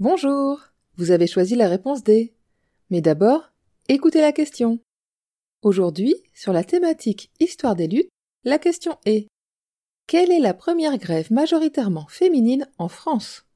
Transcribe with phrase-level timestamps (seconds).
[0.00, 0.60] Bonjour,
[0.96, 2.34] vous avez choisi la réponse D.
[2.90, 3.52] Mais d'abord,
[3.88, 4.80] écoutez la question.
[5.62, 8.10] Aujourd'hui, sur la thématique Histoire des luttes,
[8.42, 9.28] la question est
[10.08, 13.47] Quelle est la première grève majoritairement féminine en France?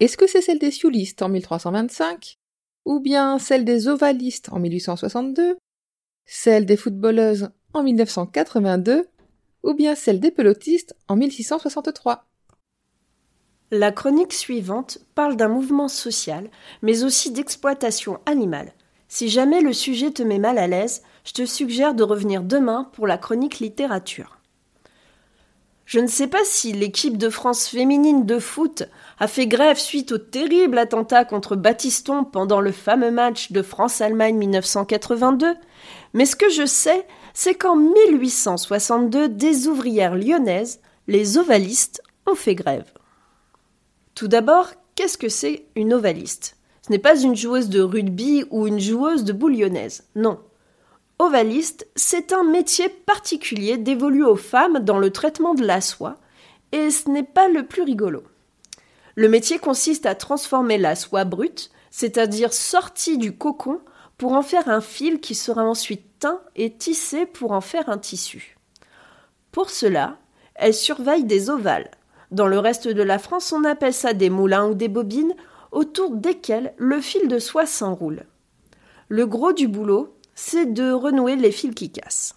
[0.00, 2.38] Est-ce que c'est celle des sioullistes en 1325
[2.84, 5.58] Ou bien celle des ovalistes en 1862
[6.24, 9.08] Celle des footballeuses en 1982
[9.64, 12.26] Ou bien celle des pelotistes en 1663
[13.72, 16.48] La chronique suivante parle d'un mouvement social,
[16.80, 18.74] mais aussi d'exploitation animale.
[19.08, 22.88] Si jamais le sujet te met mal à l'aise, je te suggère de revenir demain
[22.92, 24.38] pour la chronique littérature.
[25.88, 28.84] Je ne sais pas si l'équipe de France féminine de foot
[29.20, 34.36] a fait grève suite au terrible attentat contre Battiston pendant le fameux match de France-Allemagne
[34.36, 35.56] 1982,
[36.14, 42.54] mais ce que je sais, c'est qu'en 1862, des ouvrières lyonnaises, les ovalistes, ont fait
[42.54, 42.92] grève.
[44.14, 46.56] Tout d'abord, qu'est-ce que c'est une ovaliste?
[46.82, 50.38] Ce n'est pas une joueuse de rugby ou une joueuse de boule lyonnaise, non.
[51.18, 56.16] Ovaliste, c'est un métier particulier dévolu aux femmes dans le traitement de la soie,
[56.70, 58.22] et ce n'est pas le plus rigolo.
[59.18, 63.80] Le métier consiste à transformer la soie brute, c'est-à-dire sortie du cocon,
[64.16, 67.98] pour en faire un fil qui sera ensuite teint et tissé pour en faire un
[67.98, 68.56] tissu.
[69.50, 70.18] Pour cela,
[70.54, 71.90] elle surveille des ovales.
[72.30, 75.34] Dans le reste de la France, on appelle ça des moulins ou des bobines,
[75.72, 78.24] autour desquelles le fil de soie s'enroule.
[79.08, 82.36] Le gros du boulot, c'est de renouer les fils qui cassent.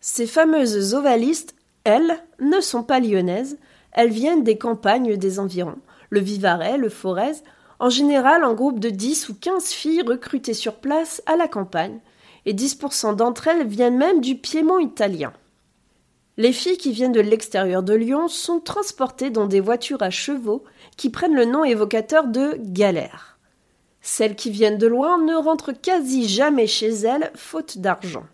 [0.00, 1.54] Ces fameuses ovalistes,
[1.84, 3.56] elles, ne sont pas lyonnaises,
[3.96, 5.78] elles viennent des campagnes des environs,
[6.10, 7.42] le Vivarais, le Forez,
[7.78, 11.98] en général en groupe de 10 ou 15 filles recrutées sur place à la campagne,
[12.44, 15.32] et 10% d'entre elles viennent même du Piémont italien.
[16.36, 20.64] Les filles qui viennent de l'extérieur de Lyon sont transportées dans des voitures à chevaux
[20.98, 23.38] qui prennent le nom évocateur de galère.
[24.02, 28.26] Celles qui viennent de loin ne rentrent quasi jamais chez elles, faute d'argent.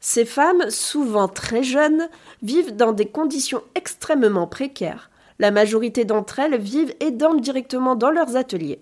[0.00, 2.08] Ces femmes, souvent très jeunes,
[2.42, 5.10] vivent dans des conditions extrêmement précaires.
[5.38, 8.80] La majorité d'entre elles vivent et dorment directement dans leurs ateliers.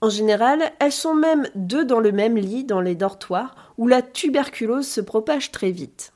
[0.00, 4.02] En général, elles sont même deux dans le même lit dans les dortoirs où la
[4.02, 6.12] tuberculose se propage très vite.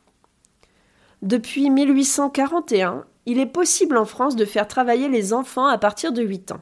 [1.23, 6.23] Depuis 1841, il est possible en France de faire travailler les enfants à partir de
[6.23, 6.61] 8 ans.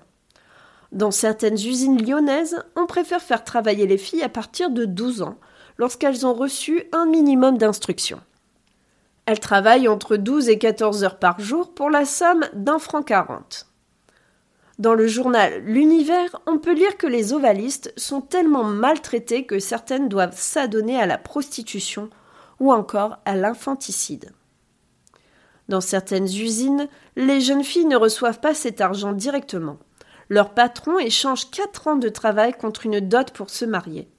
[0.93, 5.37] Dans certaines usines lyonnaises, on préfère faire travailler les filles à partir de 12 ans,
[5.81, 8.21] lorsqu'elles ont reçu un minimum d'instruction.
[9.25, 13.67] Elles travaillent entre 12 et 14 heures par jour pour la somme d'un franc quarante.
[14.79, 20.11] Dans le journal L'Univers, on peut lire que les ovalistes sont tellement maltraitées que certaines
[20.11, 22.11] doivent s'adonner à la prostitution
[22.59, 24.33] ou encore à l'infanticide.
[25.71, 29.79] Dans certaines usines, les jeunes filles ne reçoivent pas cet argent directement.
[30.29, 34.11] Leur patron échange quatre ans de travail contre une dot pour se marier.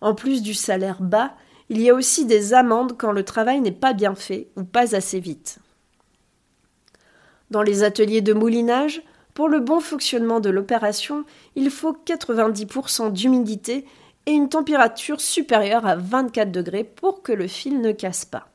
[0.00, 1.34] En plus du salaire bas,
[1.68, 4.94] il y a aussi des amendes quand le travail n'est pas bien fait ou pas
[4.94, 5.58] assez vite.
[7.50, 9.02] Dans les ateliers de moulinage,
[9.34, 13.86] pour le bon fonctionnement de l'opération, il faut 90% d'humidité
[14.26, 18.48] et une température supérieure à 24 degrés pour que le fil ne casse pas.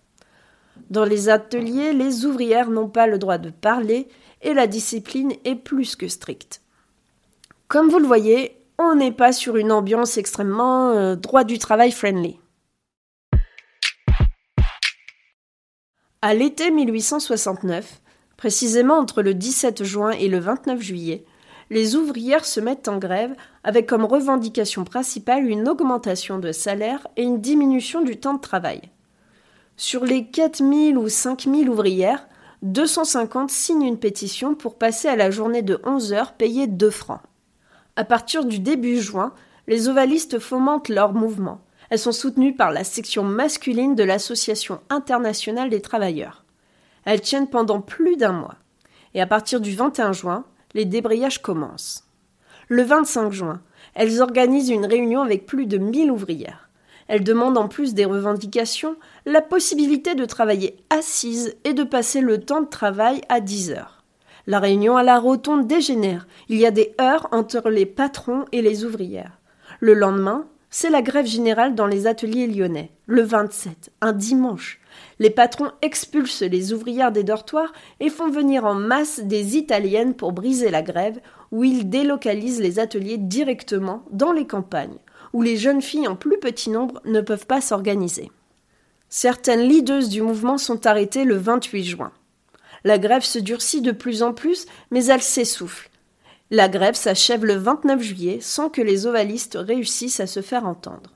[0.89, 4.07] Dans les ateliers, les ouvrières n'ont pas le droit de parler
[4.41, 6.61] et la discipline est plus que stricte.
[7.67, 11.91] Comme vous le voyez, on n'est pas sur une ambiance extrêmement euh, droit du travail
[11.91, 12.39] friendly.
[16.21, 18.01] À l'été 1869,
[18.37, 21.25] précisément entre le 17 juin et le 29 juillet,
[21.69, 27.23] les ouvrières se mettent en grève avec comme revendication principale une augmentation de salaire et
[27.23, 28.81] une diminution du temps de travail.
[29.75, 32.27] Sur les 4000 ou 5000 ouvrières,
[32.61, 37.21] 250 signent une pétition pour passer à la journée de 11 heures payée 2 francs.
[37.95, 39.33] À partir du début juin,
[39.67, 41.61] les ovalistes fomentent leur mouvement.
[41.91, 46.43] Elles sont soutenues par la section masculine de l'Association internationale des travailleurs.
[47.05, 48.55] Elles tiennent pendant plus d'un mois.
[49.13, 52.05] Et à partir du 21 juin, les débrayages commencent.
[52.67, 53.61] Le 25 juin,
[53.93, 56.69] elles organisent une réunion avec plus de 1000 ouvrières.
[57.07, 58.95] Elles demandent en plus des revendications
[59.27, 64.02] la possibilité de travailler assise et de passer le temps de travail à 10 heures.
[64.45, 66.27] La réunion à la rotonde dégénère.
[66.49, 69.39] Il y a des heures entre les patrons et les ouvrières.
[69.79, 74.81] Le lendemain, c'est la grève générale dans les ateliers lyonnais, le 27, un dimanche.
[75.19, 80.33] Les patrons expulsent les ouvrières des dortoirs et font venir en masse des Italiennes pour
[80.33, 81.19] briser la grève,
[81.51, 84.97] où ils délocalisent les ateliers directement dans les campagnes,
[85.31, 88.31] où les jeunes filles en plus petit nombre ne peuvent pas s'organiser.
[89.09, 92.11] Certaines leaders du mouvement sont arrêtées le 28 juin.
[92.83, 95.89] La grève se durcit de plus en plus, mais elle s'essouffle.
[96.51, 101.11] La grève s'achève le 29 juillet sans que les ovalistes réussissent à se faire entendre.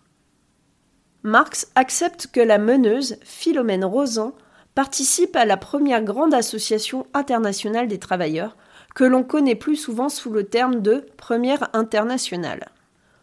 [1.24, 4.34] Marx accepte que la meneuse, Philomène Rosan,
[4.76, 8.56] participe à la première grande association internationale des travailleurs,
[8.96, 12.70] que l'on connaît plus souvent sous le terme de Première internationale.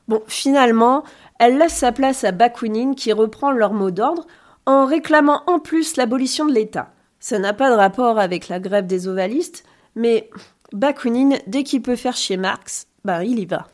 [0.06, 1.02] Bon, finalement,
[1.40, 4.26] elle laisse sa place à Bakounine qui reprend leur mot d'ordre
[4.66, 6.93] en réclamant en plus l'abolition de l'État.
[7.26, 10.28] Ça n'a pas de rapport avec la grève des ovalistes, mais
[10.74, 13.66] Bakounine, dès qu'il peut faire chez Marx, ben il y va.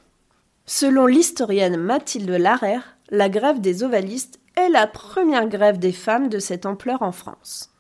[0.67, 6.39] Selon l'historienne Mathilde Larère, la grève des ovalistes est la première grève des femmes de
[6.39, 7.75] cette ampleur en France.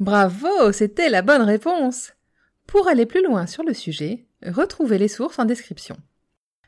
[0.00, 2.14] Bravo, c'était la bonne réponse.
[2.66, 5.98] Pour aller plus loin sur le sujet, retrouvez les sources en description.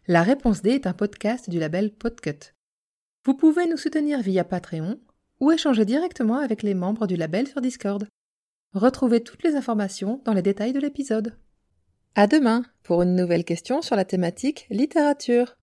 [0.09, 2.53] La réponse D est un podcast du label Podcut.
[3.25, 4.99] Vous pouvez nous soutenir via Patreon
[5.41, 8.09] ou échanger directement avec les membres du label sur Discord.
[8.73, 11.37] Retrouvez toutes les informations dans les détails de l'épisode.
[12.15, 15.57] À demain pour une nouvelle question sur la thématique littérature.